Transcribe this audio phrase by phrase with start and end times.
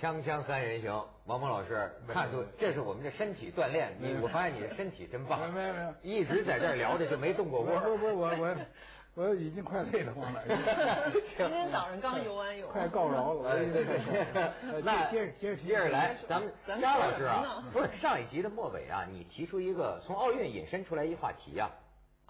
[0.00, 3.94] 锵锵三人行，王蒙老师看出这是我们的身体锻炼。
[3.98, 7.78] 你我发现你的身体真棒，没有没有，一直在这儿聊着就没动过 窝。
[7.80, 8.56] 不不我我
[9.14, 10.42] 我已经快累得慌了。
[11.36, 13.58] 今天早上刚游完泳，快告饶了。
[14.82, 21.68] 那接着接着接着来， 咱们张老师啊，不是上一集的末尾啊，你提出一个从奥运引申出来一话题呀。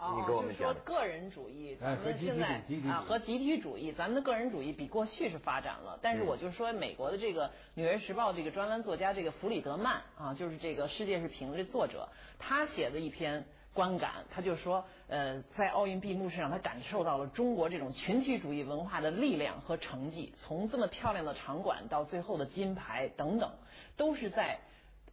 [0.01, 5.99] 哦，就是说个人主义，咱们现在啊和集体主义，咱们的个人主义比过去是发展了。
[6.01, 12.09] 但是我就说，美国的这个《纽约时报》这个专栏作家这个弗里德曼啊，就是这个世界是平的作者，
[12.39, 13.45] 他写的一篇
[13.75, 23.53] 观感，他就说，呃，在奥运闭幕式上，他感受到了中国这种群体主义文化的力量和成绩，从这么漂亮的场馆到最后的金牌等等，
[23.99, 24.61] 都是在。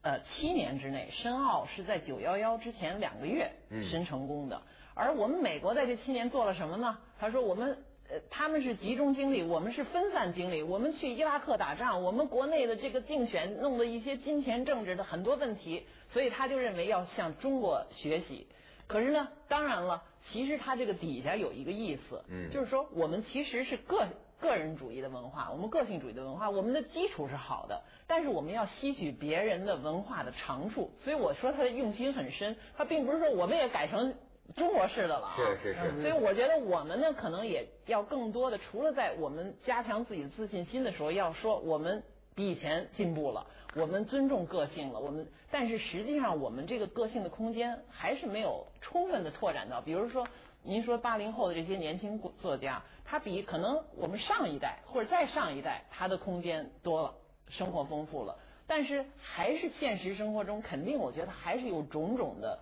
[0.03, 4.61] 呃，七年之内，申奥是在九幺幺之前两个月申成功的。
[4.97, 6.97] 而我们美国在这七年做了什么呢？
[7.19, 7.77] 他说我们
[8.09, 10.63] 呃他们是集中精力，我们是分散精力。
[10.63, 18.47] 我们去伊拉克打仗，我们国内的这个竞选弄的一些金钱政治的很多问题，所以他就认为要向中国学习。
[18.87, 24.07] 可是呢，当然了，其实他这个底下有一个意思，嗯，就是说我们其实是个。
[24.39, 30.91] 个人主义的文化，我们个性主义的文化，我们的基础是好的，但是我们要吸取别人的文化的长处。
[30.99, 34.13] 所以我说他的用心很深，他并不是说我们也改成
[34.55, 35.35] 中国式的了啊。
[35.35, 36.01] 是是是。
[36.01, 42.01] 所以我觉得我们呢，可能也要更多的，除了在我们加强自己的自信心的时候，要说我们
[42.35, 43.45] 比以前进步了，
[43.75, 50.27] 我们尊重个性了，我们，但是实际上我们这个个性的空间还是没有充分的拓展到，比如说。
[50.63, 57.13] 您说八零后的这些年轻作家，他比可能我们上一代或者再上一代，他的空间多了，
[57.47, 58.37] 生活丰富了。
[58.65, 62.59] 但是还是现实生活中，肯定我觉得还是有种种的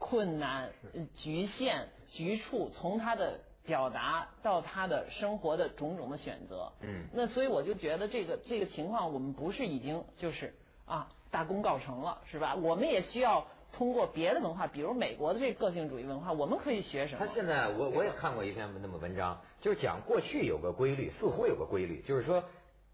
[0.00, 0.70] 困难、
[1.14, 6.72] 局限、局处，从他的表达到他的生活的种种的选择。
[6.80, 7.04] 嗯。
[7.14, 10.52] 那所以我就觉得这个这个情况，我们不是已经就是
[10.86, 12.56] 啊大功告成了，是吧？
[12.56, 13.46] 我们也需要。
[13.72, 17.24] 通过别的文化，比如美国的这个性主义文化，我们可以学什么？
[17.24, 22.42] 他现在我我也看过一篇那么文章，就是讲过去有个规律，似乎有个规律，就是说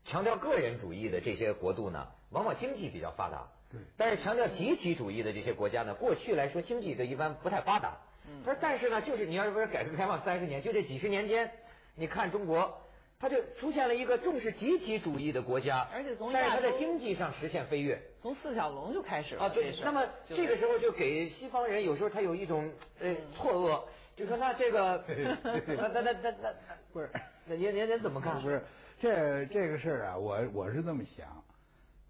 [0.04, 3.48] 强调个人主义的这些国度呢，往往经济比较发达。
[3.70, 3.80] 对。
[3.96, 7.96] 但是强调集体主义的这些国家呢，过去来说经济的一般不太发达。
[8.28, 8.42] 嗯。
[8.44, 11.50] 他说，但是呢，就是你要是说改革开放三十年，就这几十年间，
[11.94, 12.82] 你看中国。
[13.18, 19.48] 它就出现了一个重视集体主义的国家，而且从但是它在经济上实现飞跃，从四小龙就开始了啊。
[19.48, 23.82] 对，那么这个时候就给西方人有时候他有一种呃错愕，
[24.14, 25.02] 就说那这个
[25.42, 26.54] 那那那那那
[26.92, 27.08] 不是，
[27.46, 28.38] 那您您您怎么看？
[28.42, 28.62] 不是
[29.00, 31.26] 这这个事儿啊，我我是这么想，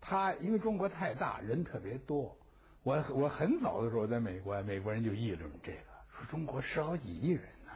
[0.09, 2.37] 他因为中国太大，人特别多，
[2.85, 5.79] 我我很早的时候在美国，美国人就议论这个，
[6.17, 7.73] 说中国十好几亿人呢，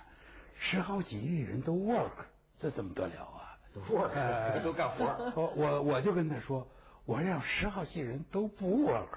[0.57, 2.11] 十好几亿人都 work。
[2.61, 3.59] 这怎么得了啊？
[3.75, 3.81] 都
[4.63, 5.05] 都干活。
[5.35, 6.65] 我我我就跟他说，
[7.05, 9.09] 我让十好几人都不 work，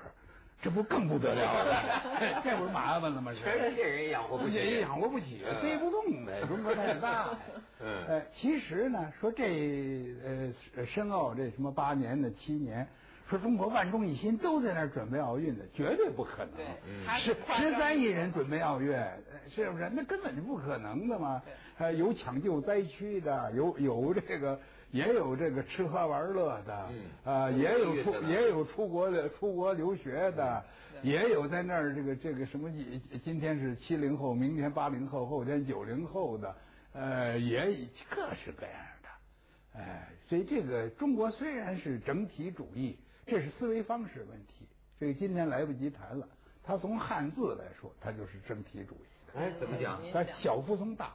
[0.60, 2.42] 这不更不得了了？
[2.44, 3.32] 这不是麻烦了吗？
[3.34, 6.48] 全世界人养活不起，也养活不起，背不动的。
[6.48, 7.30] 中国太大。
[7.80, 8.06] 嗯。
[8.08, 10.16] 呃，其实呢，说这
[10.76, 12.88] 呃深奥这什么八年的七年。
[13.34, 17.18] 说中国万众一心都在那儿准备奥运的，绝对不可能。
[17.18, 18.96] 十十三亿人准备奥运，
[19.50, 19.90] 是不是？
[19.92, 21.42] 那根本就不可能的嘛。
[21.80, 24.60] 呃，有抢救灾区的，有有这个，
[24.92, 26.90] 也有这个吃喝玩乐的，
[27.24, 30.64] 啊，也有出也有出国的出国留学的，
[31.02, 32.70] 也有在那儿这个这个什么，
[33.24, 36.56] 今天是七零后，明天八零后，后天九零后的，
[36.94, 39.80] 呃，也各式各样的。
[39.80, 42.96] 哎，所以这个中国虽然是整体主义。
[43.26, 44.68] 这是思维方式问题，
[45.00, 46.28] 这个今天来不及谈了。
[46.64, 49.40] 他从汉字来说，他就是整体主义的。
[49.40, 50.02] 哎，怎么讲？
[50.14, 51.14] 他小服从大，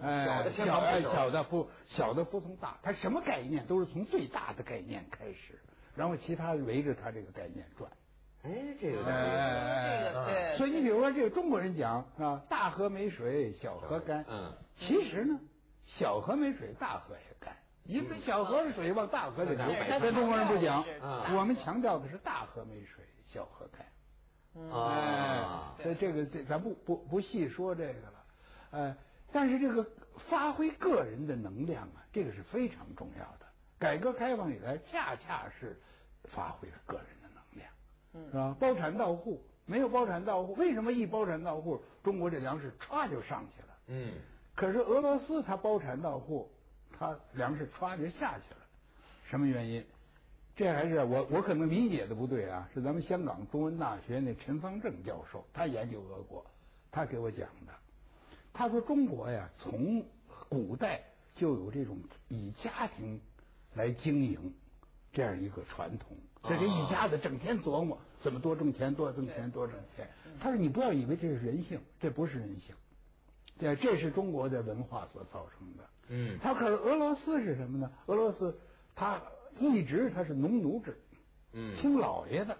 [0.00, 2.78] 哎，小的小的服小的服从大。
[2.82, 5.58] 他什么概念都是从最大的概念开始，
[5.94, 7.90] 然后其他围着他这个概念转。
[8.42, 10.58] 哎，这个，这个对。
[10.58, 14.24] 所以你比如说，这个中国人讲啊，大河没水，小河干。
[14.28, 14.52] 嗯。
[14.74, 15.38] 其实呢，
[15.84, 17.54] 小河没水，大河也干。
[17.84, 19.66] 一个小河的水往大河里流，
[20.00, 20.84] 跟中国人不讲，
[21.36, 23.84] 我们强调的是大河没水，小河开。
[24.70, 28.24] 啊，所以这个这咱不不不细说这个了，
[28.70, 28.96] 呃，
[29.32, 29.84] 但是这个
[30.28, 33.46] 发挥个人的能量啊，这个是非常重要的。
[33.78, 35.80] 改革开放以来，恰恰是
[36.24, 38.56] 发挥了个人的能量，是吧？
[38.60, 43.68] 包产到户，没有包产到户，为什么一包产到户，中国这粮食歘就上去了？
[43.86, 44.12] 嗯，
[44.54, 46.51] 可是俄罗斯它包产到户。
[47.02, 48.60] 他粮食歘就下去了，
[49.28, 49.84] 什么原因？
[50.54, 56.46] 这还是我我可能理解的不对啊，是咱们香港中文大学那陈方正教授，他研究俄国，
[56.92, 57.72] 他给我讲的。
[58.52, 60.04] 他说中国呀，从
[60.48, 61.02] 古代
[61.34, 63.20] 就有这种以家庭
[63.74, 64.54] 来经营
[65.12, 66.16] 这样一个传统。
[66.44, 70.08] 这这一家子整天琢磨怎么多挣钱，多挣钱，多挣钱。
[70.38, 72.76] 他说：“你不要以为这是人性，这不是人性，
[73.58, 75.82] 对，这是中国的文化所造成的。”
[76.12, 76.38] 嗯。
[76.42, 77.90] 他可是俄罗斯是什么呢？
[78.06, 78.56] 俄罗斯
[78.94, 79.20] 他
[79.58, 80.96] 一直他是农奴制，
[81.54, 82.56] 嗯，听老爷的，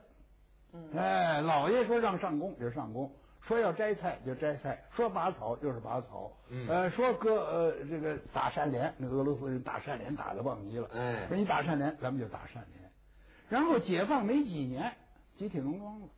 [0.72, 12.90] 嗯，哎，老爷说让上工就上工，说要摘菜就摘菜，说拔草就是拔草，嗯，呃，说割呃这个打山连，那俄罗斯人打山连打的棒极了，哎，说你打山连，咱们就打山连。
[13.48, 14.92] 然后解放没几年，
[15.36, 16.08] 集体农庄了。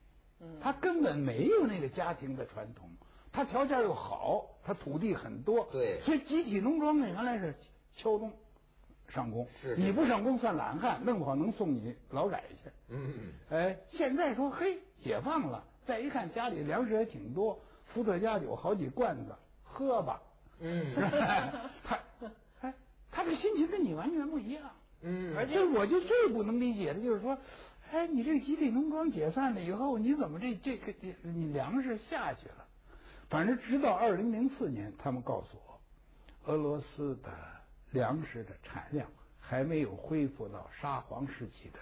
[0.41, 2.89] 嗯，他根本没有那个家庭的传统，
[3.35, 5.67] 他条件又好，他土地很多。
[5.73, 7.53] 对，所以集体农庄呢，原来是
[7.97, 8.31] 敲钟
[9.09, 12.71] 上工，是你不上工算懒汉，弄不好能送你劳改去。
[12.91, 13.33] 嗯嗯。
[13.51, 19.35] 哎，现在说嘿，解放了，再一看家里粮食也挺多，伏特加酒好几罐子，
[19.65, 20.23] 喝吧。
[20.61, 20.95] 嗯。
[21.83, 21.99] 他，
[22.61, 22.73] 哎，
[23.11, 24.63] 他这心情跟你完全不一样。
[25.03, 27.37] 嗯，而且我就最不能理解的就是说，
[27.91, 32.64] 哎，你这集体农庄解散了以后，你怎么这这个你粮食下去了？
[33.35, 37.33] 反正直到二零零四年，他们告诉我，俄罗斯的
[37.91, 39.09] 粮食的产量
[39.41, 41.81] 还没有恢复到沙皇时期的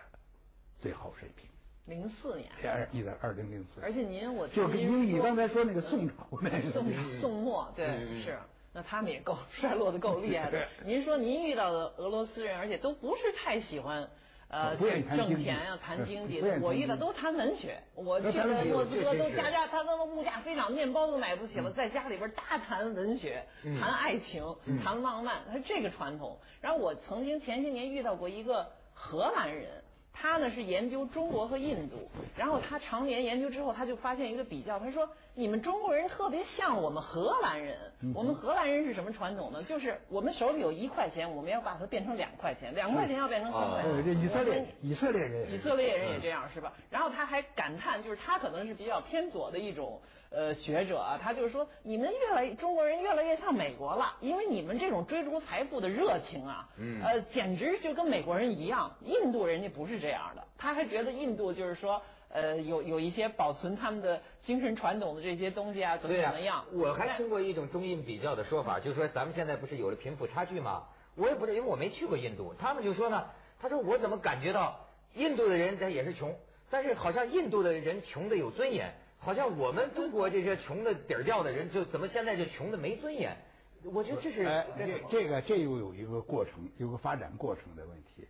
[0.78, 1.46] 最好水平。
[1.84, 2.50] 零四年。
[2.64, 3.82] 二一在二零零四。
[3.82, 7.86] 而且您我就因为你刚才说那个宋朝那个宋宋末对
[8.24, 8.38] 是。
[8.72, 10.66] 那他们也够 衰落的够厉害的。
[10.86, 14.08] 您说您遇到的俄罗斯人，而且都不是太喜欢
[14.52, 16.60] 呃去挣钱啊、谈经济的。
[16.60, 17.82] 我遇到都谈文学。
[17.96, 23.42] 我去的莫斯科都家家他都物价飞涨，面包都买不起了，在家里边大谈文学、
[23.80, 24.44] 谈爱情、
[24.84, 26.38] 谈浪漫，他这个传统。
[26.60, 29.68] 然后我曾经前些年遇到过一个荷兰人。
[30.14, 32.06] 他呢是研究中国和印度，
[32.36, 37.76] 然后他常年研究之后，他就发现一个比较，他说你们中国人特别像我们荷兰人，
[38.14, 39.62] 我们荷兰人是什么传统呢？
[39.62, 44.04] 就是我们手里有一块钱，我们要把它变成两块钱，两块钱要变成三块钱。
[44.04, 46.72] 这以色列以色列人以色列人也这样是吧？
[46.90, 50.00] 然后他还感叹，就是他可能是比较偏左的一种。
[50.34, 58.90] 呃，学者啊，他就是说，你们越来中国人越来越像美国了，因为你们这种追逐财富的热情啊，嗯，呃，简直就跟美国人一样。
[59.02, 62.00] 印度人家不是这样的，他还觉得印度就是说，
[62.32, 66.64] 呃，有有一些保存他们的精神传统的这些东西啊，怎么怎么样。
[66.72, 70.84] 我还听过一种中印比较的说法，就是说咱们现在不是有了贫富差距吗？
[71.14, 73.26] 我也不知道，因为我没去过印度，他们就说呢，
[73.60, 76.34] 他说我怎么感觉到印度的人他也是穷，
[76.70, 78.92] 但是好像印度的人穷的有尊严。
[79.18, 83.36] 好像我们中国这些穷的底儿掉的人，就怎么现在就穷的没尊严？
[83.84, 84.44] 我觉得这是
[84.78, 88.26] 这这个这又有一个过程，有个发展过程的问题。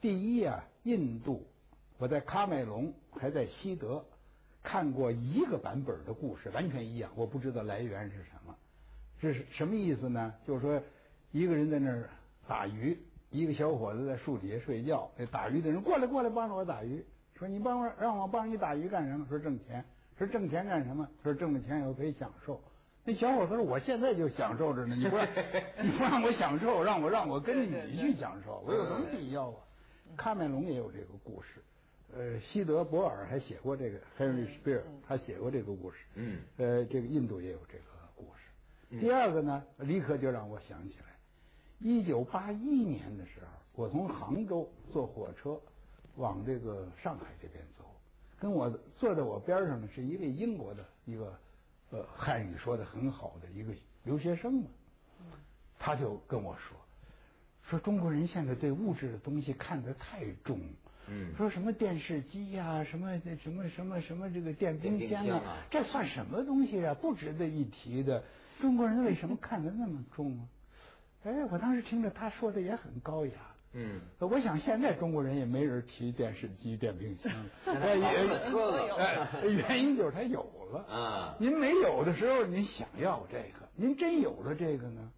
[0.00, 1.46] 第一啊，印度，
[2.04, 4.04] 我在喀麦隆还在西德
[4.62, 7.10] 看过一个版本的故事，完全一样。
[7.14, 8.54] 我不知道来源是什么，
[9.18, 10.34] 这是什么意思呢？
[10.46, 10.82] 就是说
[11.32, 12.10] 一个人在那儿
[12.46, 12.98] 打鱼，
[13.30, 17.02] 一个小伙子在树底下睡觉，那打鱼的人过来过来帮着我打鱼，
[17.38, 19.24] 说你帮我让我帮你打鱼干什么？
[19.26, 19.82] 说挣钱。
[20.18, 21.08] 说挣钱干什么？
[21.22, 22.60] 说挣了钱以后可以享受。
[23.02, 25.26] 那小伙子说：“我现在就享受着呢，你不让
[25.82, 29.56] 你不让我享受，让我让我跟着你去享受，我有什么必要啊？”
[30.18, 31.62] 喀麦隆也有这个故事，
[32.12, 35.98] 呃，西德博尔还写过这个 Henry Spear，他写过这个故事。
[36.14, 36.38] 嗯。
[36.58, 37.84] 呃，这个印度也有这个
[38.14, 39.00] 故事。
[39.00, 41.06] 第二个呢，立刻就让我想起来，
[41.80, 45.60] 一九八一年的时候，我从杭州坐火车
[46.16, 47.84] 往这个上海这边走。
[48.38, 51.38] 跟我坐在我边上的是一位英国的一个
[51.90, 54.68] 呃汉语说的很好的一个留学生嘛，
[55.78, 56.76] 他就跟我说，
[57.62, 60.60] 说中国人现在对物质的东西看得太重，
[61.08, 66.94] 嗯，说什么电视机呀，什么什么什么什么这个电冰箱啊，这算什么东西啊？
[66.94, 68.22] 不值得一提的。
[68.60, 70.44] 中国人为什么看得那么重啊？
[71.24, 73.32] 哎，我当时听着他说的也很高雅。
[73.76, 77.32] 嗯，我想现在中国人也没人提电视机、电冰箱，
[77.66, 77.96] 哎，
[79.48, 81.36] 原因就是他有了啊。
[81.40, 85.10] 您没有的时候，您想要这个；您真有了这个呢，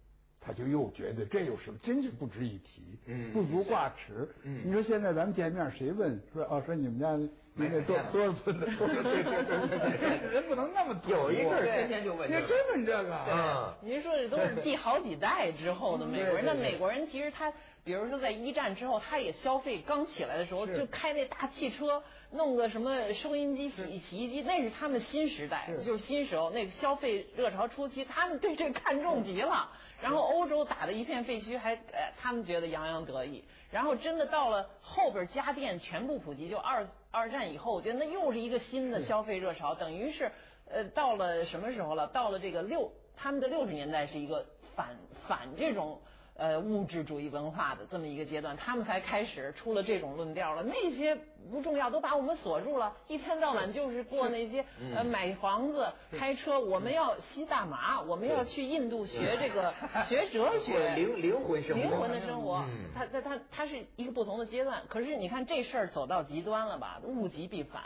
[0.47, 4.29] 他就又觉得这有什么，真是不值一提，嗯，不足挂齿。
[4.43, 7.19] 嗯，你说现在咱们见面，谁问说哦，说你们家
[7.53, 8.65] 那个多多少寸的？
[10.31, 13.75] 人不能那么有一阵儿天天就问，您真问这个啊？
[13.81, 17.51] 您说这都是第好几代之后的美国人，那美国人其实他。
[17.83, 29.71] 比如说，在一战之后，他也消费刚起来的时候，就开那大汽车，弄个什么收音机、洗洗衣机，那是他们新时代，就是新时候那个消费热潮初期，他们对这看重极了。
[30.01, 33.43] 然后欧洲打的一片废墟，还呃，他们觉得洋洋得意。
[33.71, 40.31] 然后真的到了后边家电全部普及，就二二战以后，我觉得那又是一个新的消费热潮，等于是
[40.69, 42.07] 呃，到了什么时候了？
[42.07, 44.95] 到了这个六他们的六十年代是一个反
[45.27, 45.99] 反这种。
[46.39, 50.61] 呃物质主义文化的这么一个阶段，他们才开始出了这种论调了。
[50.61, 51.17] 那些
[51.51, 54.65] 不重要，都把我们锁住了，一天到晚就是过那些
[54.95, 56.59] 呃买房子、开车。
[56.59, 59.73] 我们要吸大麻，我们要去印度学这个
[60.09, 62.65] 学哲学，灵灵魂生活，灵魂的生活。
[62.93, 64.81] 他他他他是一个不同的阶段。
[64.89, 66.99] 可是你看这事儿走到极端了吧？
[67.03, 67.83] 物极必反。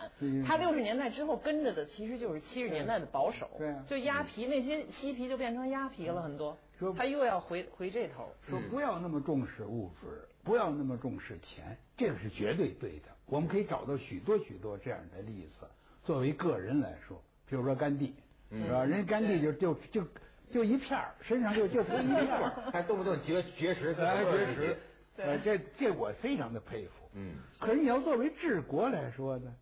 [0.47, 3.47] 他六十年代之后跟着的其实就是七十年代的保守，
[3.87, 6.57] 就鸭皮那些嬉皮就变成鸭皮了很多。
[6.79, 13.09] 说他又要回回这头，说不要那么重视物质，不要那么重视钱，这个是绝对对的。
[13.25, 15.65] 我们可以找到许多许多这样的例子。
[16.03, 18.13] 作为个人来说，比如说甘地，
[18.51, 18.83] 是吧？
[18.83, 20.07] 人甘地就就就
[20.51, 24.77] 就一片儿，身上就就 一片儿，还动不动绝 绝食，绝食。
[25.17, 26.91] 呃，这这我非常的佩服。
[27.13, 27.35] 嗯。
[27.59, 29.53] 可是你要作为治国来说呢，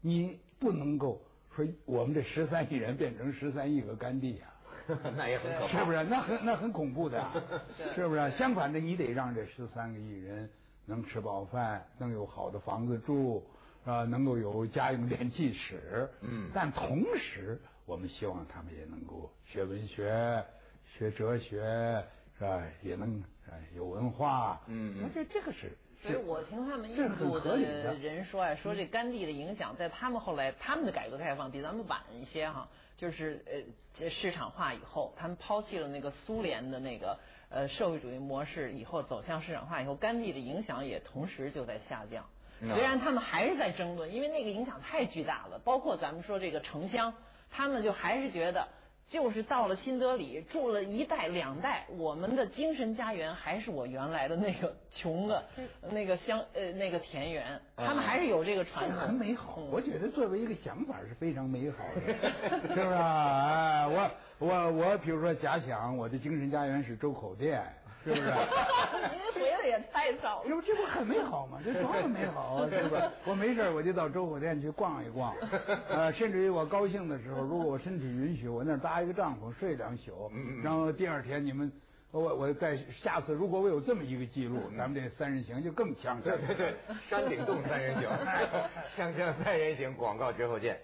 [0.00, 1.22] 你不能够
[1.54, 4.51] 说我们这十三亿人变成十三亿个甘地呀。
[5.16, 6.04] 那也很可怕，是不是？
[6.04, 7.24] 那很那很恐怖的，
[7.94, 8.30] 是不是？
[8.32, 10.48] 相反的，你得让这十三个亿人
[10.86, 13.44] 能吃饱饭，能有好的房子住，
[13.84, 16.08] 啊，能够有家用电器使。
[16.20, 16.50] 嗯。
[16.54, 20.44] 但同时，我们希望他们也能够学文学、
[20.86, 22.04] 学哲学，
[22.38, 22.62] 是吧？
[22.82, 23.22] 也能
[23.76, 24.60] 有文化。
[24.66, 25.70] 嗯那这这个是。
[26.02, 32.68] 所以我听他们印度的人说啊，说这甘地的影响在他们后来他们的改革开放比咱们晚一些哈。
[32.96, 33.52] 就是呃，
[33.94, 37.18] 这市场化以后，他们抛弃了那个苏联的那个
[37.50, 42.24] 呃社会主义模式，以后走向市场化以后，甘地的影响也同时就在下降。
[42.60, 45.60] 虽然他们还是在争论，因为那个影响太巨大了。
[45.64, 47.14] 包括咱们说这个城乡，
[47.50, 48.68] 他们就还是觉得。
[49.12, 55.44] 就是到了新德里住了一代两代，我们的精神家园还是我原来的那个 穷的，
[55.90, 59.56] 那个乡呃那个田园，他们还是有这个传统，很美好。
[59.70, 62.00] 我觉得作为一个想法是非常美好的，
[62.68, 63.86] 是不是啊？
[63.86, 67.62] 我我我，比如说假想我的精神家园是周口店。
[68.04, 68.22] 是不是？
[68.22, 70.48] 您回来也太早了。
[70.48, 71.58] 这不这不很美好吗？
[71.64, 72.68] 这多么美好啊！
[72.70, 73.02] 是不是？
[73.24, 75.34] 我没事我就到周口店去逛一逛，
[75.88, 80.30] 呃，甚至于我高兴的时候，如果我身体允许，我那搭一个帐篷睡两宿，
[80.62, 81.70] 然后第二天你们，
[82.10, 86.20] 我我再下次如果我有这么一个记录，咱们这三人行就更强。
[86.20, 86.74] 对对对，
[87.08, 88.08] 山顶洞三人行，
[88.96, 90.78] 锵锵三人行，广告之后见。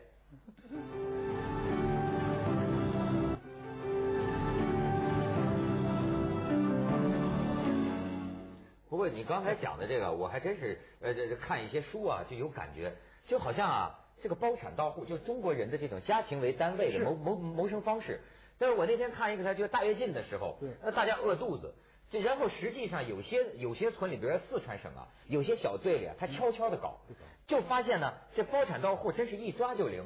[9.09, 12.93] 过你刚才讲的这个，我还真是呃这看一些书啊，就有感觉，
[13.27, 18.21] 就好像啊，这个包产到户，就中国人的这种家庭为单位的谋谋谋生方式。
[18.59, 21.73] 但是我那天看一个，他就大跃进的时候，那大家饿肚子，
[22.11, 26.99] 这然后实际上有些有些村里，比如说四川省啊，有些小队里啊，他悄悄的搞，
[27.47, 30.05] 就发现呢，这包产到户真是一抓就灵。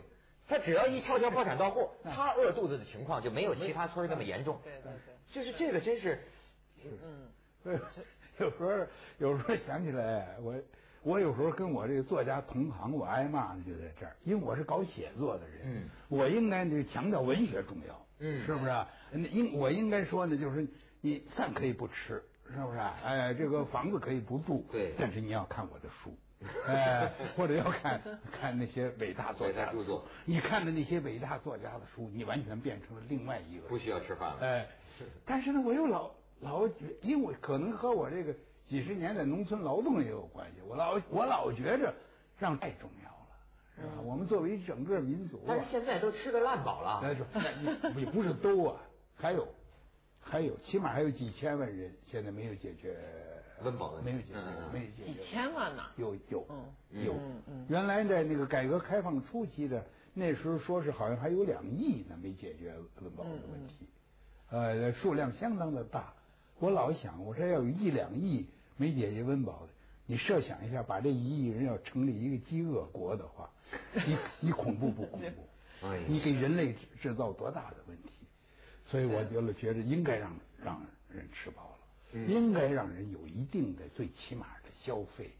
[0.49, 4.61] 他只要一悄悄包产到户，他饿肚子的情况就没有其他村那么严重。
[4.65, 6.21] 对对对，就是这个真是，
[6.85, 7.31] 嗯，
[7.65, 7.79] 对。
[8.39, 8.71] 有时候，
[9.19, 10.55] 有时候想起来，我
[11.03, 19.29] 我有时候跟我这个作家同行，我挨骂呢就在这儿，因为我是搞写作的人，嗯，我应该呢强调文学重要，嗯，是不是？
[19.31, 20.67] 应我应该说呢，就是
[21.01, 22.79] 你饭可以不吃，是不是？
[23.05, 26.17] 哎，这个房子可以不住，对，但是你要看我的书，
[26.67, 28.01] 哎，或者要看
[28.33, 34.67] 看那些伟大作家著作，你看的那些伟大作家的书，你完全变成了另外一个，不需要吃饭了，哎，
[35.27, 36.11] 但是呢，我又老。
[36.43, 38.35] 老觉，因为可能和我这个
[38.67, 40.61] 几十年在农村劳动也有关系。
[40.67, 41.95] 我老我老觉着
[42.39, 43.27] 让太重要了，
[43.77, 44.03] 是吧？
[44.05, 47.01] 我们作为整个民族，但是现在都吃个烂饱了。
[47.01, 47.25] 那说
[47.99, 48.81] 也不是都啊，
[49.17, 49.47] 还有
[50.21, 52.97] 还有，起码还有几千万人现在没有解决
[53.63, 54.41] 温饱问题，没有解决，
[54.73, 55.13] 没有解决。
[55.13, 55.85] 几千万呢？
[55.97, 56.47] 有有
[56.91, 57.15] 有。
[57.69, 63.87] 原来在那个改革开放初期的那时候，说是好像还有两亿呢没解决温饱的问题，
[64.51, 66.13] 呃，数量相当的大。
[66.63, 69.73] 我老想，我说要有一两亿没解决温饱的，
[70.07, 73.51] 你设想一下，把这一亿人要成立一个饥饿国的话，
[74.07, 75.43] 你你恐怖不恐怖？
[76.07, 78.13] 你给人类制造多大的问题？
[78.87, 80.33] 所以我觉得觉得应该让
[80.65, 85.33] 让人吃饱了，应该让人有一定的最起码的消费，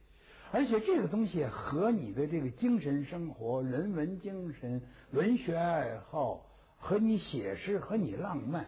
[0.51, 6.45] 而且这个东西和你的这个精神生活、人文精神、文学爱好
[6.81, 8.67] 和你写诗和你浪漫，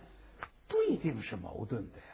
[0.68, 2.04] 不一定是矛盾的呀。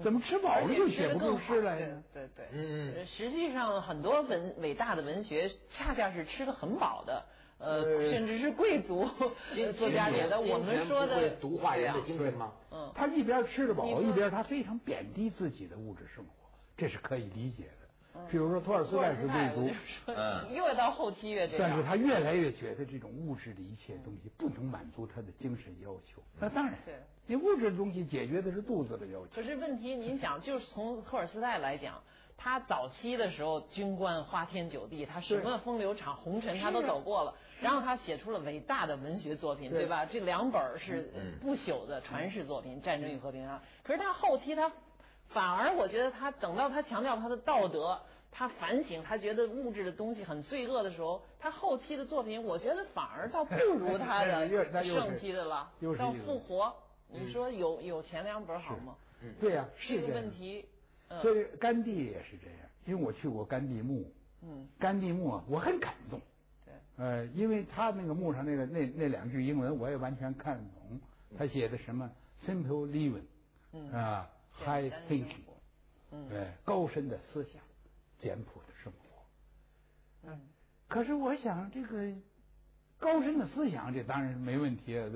[0.00, 2.02] 怎么吃饱了就写不出诗来呢？
[2.14, 7.24] 对对，嗯，实际上很多文伟大的文学，恰恰是吃的很饱的，
[7.58, 9.06] 呃，甚至是贵族
[9.78, 10.40] 作家写的。
[10.40, 12.52] 我们说的读化人的精神吗？
[12.70, 16.30] 嗯，他一边吃得饱，一边他非常贬低自己的物质生活，
[16.76, 17.81] 这是可以理解的。
[18.30, 19.74] 比如说托尔斯泰是贵族，
[20.06, 21.68] 嗯，越到后期越这样。
[21.68, 26.22] 但是他越来越觉得这种物质的一切东西不能满足他的精神要求。
[26.38, 26.94] 那当然，对，
[27.26, 29.28] 你物质的东西解决的是肚子的要求。
[29.34, 32.02] 可是问题，您想，就是从托尔斯泰来讲。
[32.34, 37.32] 他早期的时候，军官花天酒地，他什么风流场、红尘他都走过了。
[37.60, 40.04] 然后他写出了伟大的文学作品，对吧？
[40.04, 41.08] 这两本是
[41.40, 43.62] 不朽的传世作品，《战争与和平》啊。
[43.84, 44.72] 可是他后期他
[45.32, 54.48] 反而，我觉得他等到他强调他的道德，他反省，他觉得物质的东西很罪恶的时候，他后期的作品，我觉得反而倒不如 他的
[54.84, 55.70] 盛期的了。
[55.98, 56.74] 到复活，
[57.08, 58.94] 你说有有前两本好吗？
[59.40, 60.64] 对呀，这个问题。
[61.20, 64.10] 所以甘地也是这样，因为我去过甘地墓，
[64.42, 66.18] 嗯，甘地墓啊，我很感动，
[66.64, 71.00] 对，呃，因为他那个墓上那个那那两句英文我也完全看不懂，
[71.36, 72.10] 他写的什么
[72.42, 73.22] simple living，
[73.74, 74.26] 嗯啊
[74.64, 75.44] high thinking，
[76.10, 77.60] 嗯，对，高深的思想，
[78.18, 80.40] 简朴的生活，嗯，
[80.88, 82.12] 可是我想这个
[82.98, 85.08] 高深的思想这当然是没问题啊，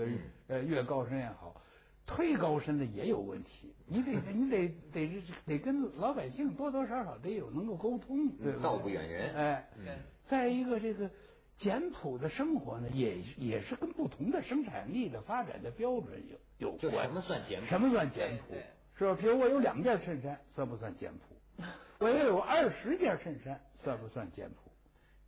[0.49, 1.63] 呃越高深越好。
[2.07, 8.63] 忒高深的也有问题，你得 你得得得跟老百姓多多少少得有能够沟通，对吧？
[8.63, 9.69] 道不远人，哎，
[10.25, 11.11] 再一个这个
[11.57, 16.23] 简朴的生活呢，也也是跟不同的生产力的发展的标准
[16.59, 17.09] 有有关。
[17.09, 17.67] 什么算简朴？
[17.67, 18.55] 什么算简朴？
[18.99, 19.17] 是吧？
[19.21, 21.65] 比如我有两件衬衫，算不算简朴？
[21.99, 24.57] 我要有二十件衬衫，算不算简朴？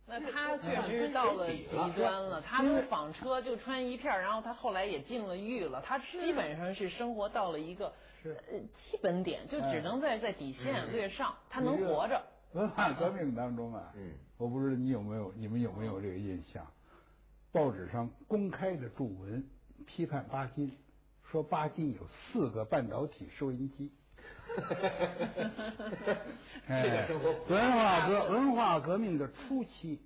[0.05, 8.31] 那他确实到了极端了，他从纺车就穿一片，然后他后来也进了狱了，他基本上是生活到了一个呃
[8.73, 12.21] 基本点，就只能在在底线略上，他能活着。
[12.53, 16.65] 文化革命当中啊，嗯，我不知道你有没有，你们有没有这个印象？
[17.51, 19.43] 报纸上公开的著文
[19.85, 20.75] 批判巴金，
[21.31, 23.91] 说巴金有四个半导体收音机。
[26.67, 30.01] 这个生活文化革文化革命的初期，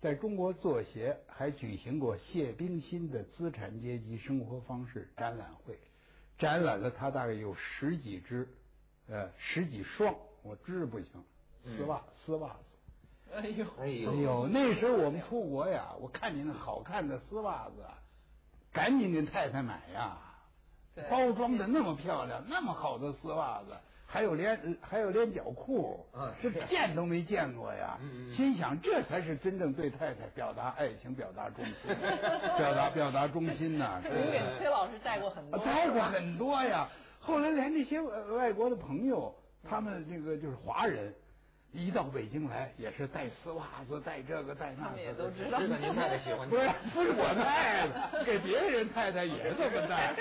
[0.00, 5.76] 在中国作协还举行过谢冰心的资产阶级生活方式展览会，
[6.38, 8.48] 展览了他大概有十几只，
[9.08, 11.06] 呃，十几双，我织不行，
[11.64, 12.54] 丝袜丝袜子。
[13.34, 14.48] 哎呦哎呦哎呦！
[14.48, 17.84] 那时候我们出国呀，我看见那好看的丝袜子，
[18.72, 20.16] 赶紧给太太买呀。
[21.08, 26.04] 包装的那么漂亮，那么好的丝袜子，还有连还有连脚裤，
[26.40, 27.98] 是见都没见过呀。
[28.34, 31.94] 心想这才是真正对太太表达爱情、表达忠心、
[32.58, 34.00] 表达表达忠心呐。
[34.04, 36.88] 您给崔老师带过很多，带过很多呀。
[37.20, 41.14] 后来连那些外国的朋友，他们那个就是华人。
[41.72, 45.00] 一到北京来，也是带丝袜子，带这个带那个。
[45.00, 45.60] 也都知道。
[45.60, 46.48] 您太太喜欢。
[46.48, 50.12] 不是，不是我太太，给别人太太也这么带。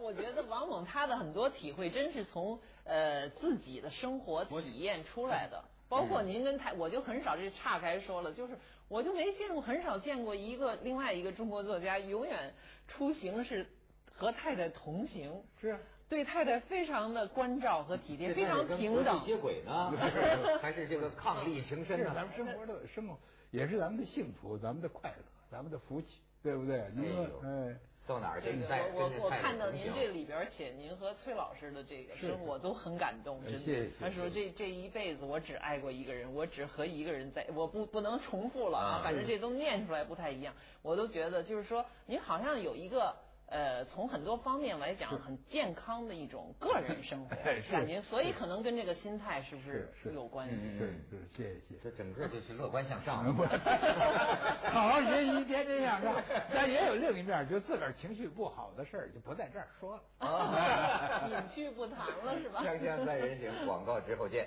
[0.00, 5.64] 我觉得王猛他的很多体会，真是从呃自己的生活体验出来的。
[5.88, 8.54] 包括您跟太，我就很少这岔开说了，就是
[8.88, 12.52] 我就没见过，很少见过一个另外一个中国作家永远
[12.86, 13.66] 出行是
[14.12, 15.42] 和太太同行。
[15.58, 15.78] 是。
[16.08, 19.22] 对太太非常的关照和体贴，非常平等。
[19.24, 19.92] 接轨呢，
[20.62, 22.12] 还是这个伉俪 情深呢？
[22.14, 23.18] 咱们生活的 生活
[23.50, 26.90] 也是咱们的幸福，咱们的快乐，咱们的福气，对不对？
[26.94, 28.48] 您说，哎，到哪儿去？
[28.94, 33.90] 我我我看到您这里边写您和崔老师的这个生活都很感动，真的。
[34.00, 43.14] 他说这这一辈子我只爱过一个人，我只和一个人在，我不不能重复了啊，反正这都念出来不太一样，我都觉得就是说您好像有一个。
[43.50, 47.34] 呃，从很多方面来讲，很健康的一种个人生活
[47.72, 50.54] 感觉，所以可能跟这个心态是不是有关系？
[50.78, 51.76] 是是，谢谢谢。
[51.82, 53.24] 这整个就是乐观向上，
[54.70, 56.14] 好好学习，天天向上。
[56.52, 62.60] 但也有另一面，就自个儿情绪不好的事儿，就不在这儿说了， 隐去不谈了，是吧？
[62.62, 64.46] 锵锵三人行，广告之后见。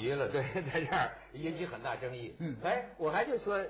[0.00, 2.34] 急了，对，在这儿引起很大争议。
[2.38, 3.62] 嗯，哎，我还就说，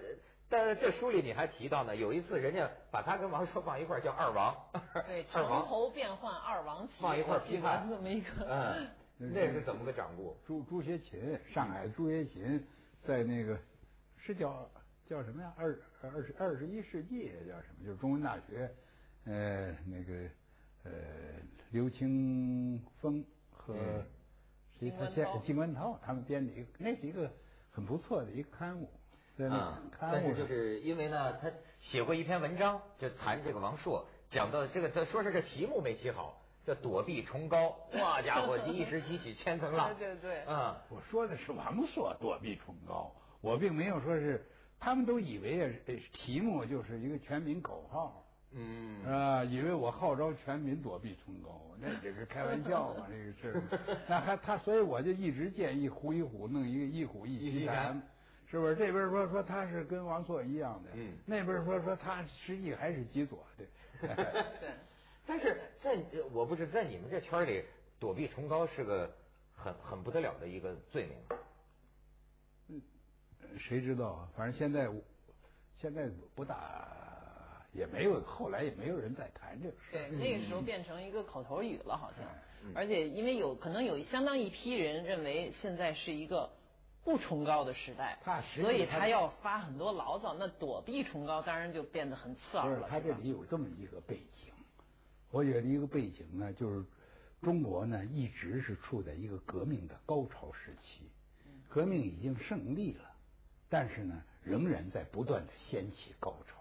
[0.48, 4.56] 在这书里你还提到呢，有一次人家把他跟王朔放一块儿叫二王，
[5.06, 8.86] 对，长侯变换二王旗，放一块儿批判这么一个，
[9.18, 10.36] 嗯，那是怎么个掌故？
[10.46, 12.64] 朱朱学勤，上海朱学勤，
[13.04, 13.58] 在那个
[14.16, 14.70] 是叫
[15.06, 15.52] 叫什么呀？
[15.56, 17.84] 二二十二十一世纪叫什么？
[17.84, 18.70] 就是中文大学，
[19.24, 20.28] 呃，那个
[20.84, 20.90] 呃，
[21.70, 23.74] 刘青峰和。
[24.88, 27.28] 他现金冠涛他们编的一个，那是一个
[27.72, 28.88] 很不错的一个刊物。
[29.50, 37.74] 啊，但是就是因为呢，他写过一篇文章，就谈这个王朔，讲到这个，他说是这题目没起好，叫躲避崇高。
[37.94, 39.92] 哇家伙， 一时激起千层浪。
[39.96, 40.40] 对对对。
[40.40, 44.46] 啊，我说的是王朔躲避崇高，我并没有说是
[44.78, 45.72] 他们都以为啊，
[46.12, 53.06] 题目就是一个全民口号，嗯啊，以为我号召全民躲避崇高，那这是开玩笑嘛，
[53.40, 53.62] 这个是。
[54.08, 58.00] 那还他，所以我就一直建议胡一虎弄一个一虎一席谈，
[58.46, 58.74] 是不是？
[58.74, 63.66] 这边说说他是跟王朔一样的，嗯，那边说说他实际还是极左，对。
[64.60, 64.70] 对。
[65.26, 65.96] 但是在
[66.32, 67.62] 我不是在你们这圈里，
[68.00, 69.08] 躲避崇高是个
[69.54, 71.16] 很很不得了的一个罪名。
[72.68, 72.82] 嗯
[73.58, 74.28] 谁知道啊？
[74.36, 74.88] 反正现在，
[75.80, 77.09] 现在不大，
[77.72, 79.92] 也没有，后来也没有人再谈这个事。
[79.92, 82.24] 对，那个时候变成一个口头语了，好像。
[82.74, 86.50] 而且，因为有可能有相当一批人认为现在是一个
[87.02, 88.18] 不崇高的时代，
[88.54, 90.34] 所以他要发很多牢骚。
[90.34, 92.86] 那躲避崇高，当然就变得很刺耳了。
[92.90, 94.52] 他这里有这么一个背景，
[95.30, 96.84] 我觉得一个背景呢，就是
[97.40, 101.08] 中国呢一直是处在一个革命的高潮时期，
[101.68, 103.10] 革命已经胜利了。
[103.70, 106.59] 但是呢，仍然在不断的掀起高潮，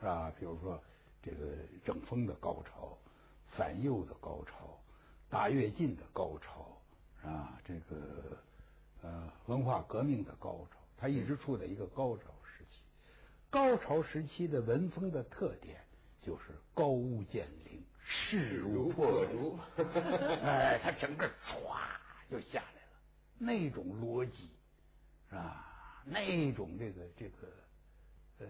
[0.00, 0.32] 是吧？
[0.38, 0.82] 比如说
[1.22, 2.96] 这个整风的高潮、
[3.48, 4.80] 反右的高潮、
[5.28, 6.80] 大跃进的高潮，
[7.22, 7.60] 啊？
[7.64, 8.38] 这个
[9.02, 12.80] 呃文化革命的高潮，它一直处在一个高潮时期。
[13.50, 15.80] 高潮时期的文风的特点
[16.22, 19.58] 就是高屋建瓴、势如破竹，
[20.42, 21.76] 哎，它整个唰
[22.30, 22.98] 就下来了，
[23.38, 24.50] 那种逻辑，
[25.28, 26.02] 是吧？
[26.04, 27.48] 那种这个这个
[28.38, 28.46] 呃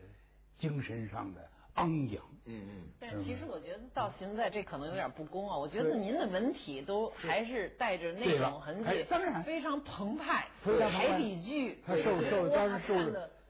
[0.61, 1.41] 精神上的
[1.75, 2.83] 昂扬，嗯嗯。
[3.01, 5.57] 但是其实我觉得到现在这可能有点不公啊。
[5.57, 12.95] 我觉得您的文体都还是带着那种痕迹，当然非常澎湃，排比句，他受受当然受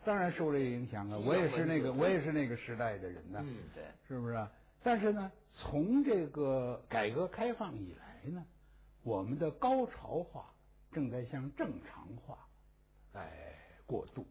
[0.04, 1.18] 当然受这个影响啊。
[1.18, 4.46] 我也是那个我也是那个时代的人呢，嗯对，是不是？
[4.82, 8.42] 但是呢，从这个改革开放以来呢，
[9.02, 10.46] 我们的高潮化
[10.92, 12.38] 正在向正常化，
[13.14, 13.56] 哎。
[13.86, 14.24] 过度，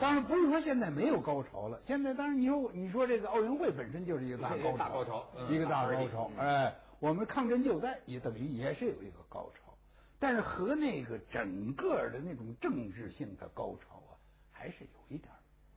[0.00, 1.78] 当然不是说现在没有高潮了。
[1.84, 4.56] 现在当然你说你说这个奥运会本身就是一个大
[4.88, 6.30] 高潮， 一个大高潮。
[6.38, 9.74] 哎，我们抗震救灾也等于也是有一个高潮，
[10.18, 14.16] 但是和那个整个的那种政治性的高潮啊，
[14.50, 15.30] 还是有一点。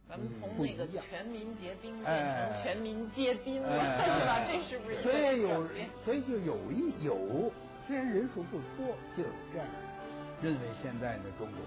[0.10, 3.70] 咱们从那个全民皆兵变成全民皆兵了，
[4.06, 4.40] 是吧？
[4.48, 5.02] 这是不是？
[5.04, 5.68] 所以有，
[6.06, 7.52] 所以就有一有，
[7.86, 9.68] 虽然人数不多，就有这样
[10.42, 11.60] 认为现在的中国。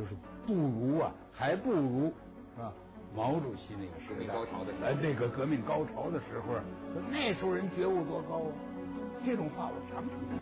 [0.00, 0.14] 就是
[0.46, 2.06] 不如啊，还不如
[2.58, 2.72] 啊，
[3.14, 4.34] 毛主席那个时代，
[4.82, 6.54] 哎，那个革命高潮的时候，
[7.10, 8.52] 那时候人觉悟多高啊！
[9.26, 10.40] 这种话我常常。